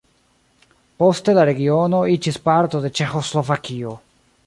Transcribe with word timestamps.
Poste 1.03 1.35
la 1.39 1.45
regiono 1.51 2.01
iĝis 2.17 2.43
parto 2.51 2.85
de 2.87 2.95
Ĉeĥoslovakio. 3.01 3.99